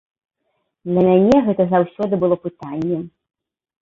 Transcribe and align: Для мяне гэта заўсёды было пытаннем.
Для 0.91 1.03
мяне 1.09 1.37
гэта 1.49 1.63
заўсёды 1.75 2.13
было 2.25 2.35
пытаннем. 2.49 3.01